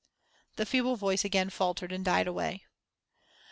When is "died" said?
2.03-2.25